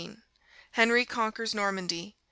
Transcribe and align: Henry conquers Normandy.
Henry 0.71 1.05
conquers 1.05 1.53
Normandy. 1.53 2.15